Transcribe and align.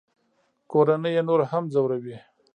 کورنۍ 0.71 1.11
یې 1.15 1.21
نور 1.27 1.41
هم 1.51 1.63
ځوروي 1.73 2.17